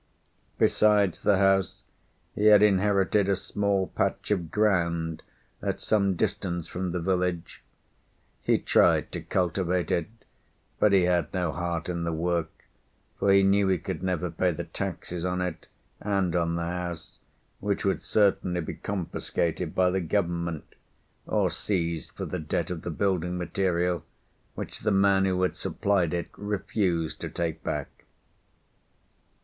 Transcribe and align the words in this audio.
Besides 0.57 1.21
the 1.21 1.37
house, 1.37 1.83
he 2.33 2.45
had 2.45 2.63
inherited 2.63 3.29
a 3.29 3.35
small 3.35 3.85
patch 3.85 4.31
of 4.31 4.49
ground 4.49 5.21
at 5.61 5.79
some 5.79 6.15
distance 6.15 6.65
from 6.65 6.91
the 6.91 6.99
village; 6.99 7.61
he 8.41 8.57
tried 8.57 9.11
to 9.11 9.21
cultivate 9.21 9.91
it, 9.91 10.07
but 10.79 10.91
he 10.91 11.03
had 11.03 11.31
no 11.35 11.51
heart 11.51 11.87
in 11.87 12.03
the 12.03 12.11
work, 12.11 12.63
for 13.19 13.31
he 13.31 13.43
knew 13.43 13.67
he 13.67 13.77
could 13.77 14.01
never 14.01 14.31
pay 14.31 14.49
the 14.49 14.63
taxes 14.63 15.23
on 15.23 15.39
it 15.39 15.67
and 15.99 16.35
on 16.35 16.55
the 16.55 16.65
house, 16.65 17.19
which 17.59 17.85
would 17.85 18.01
certainly 18.01 18.59
be 18.61 18.73
confiscated 18.73 19.75
by 19.75 19.91
the 19.91 20.01
Government, 20.01 20.65
or 21.27 21.51
seized 21.51 22.09
for 22.13 22.25
the 22.25 22.39
debt 22.39 22.71
of 22.71 22.81
the 22.81 22.89
building 22.89 23.37
material, 23.37 24.03
which 24.55 24.79
the 24.79 24.89
man 24.89 25.25
who 25.25 25.39
had 25.43 25.55
supplied 25.55 26.11
it 26.11 26.29
refused 26.35 27.21
to 27.21 27.29
take 27.29 27.61
back. 27.63 28.05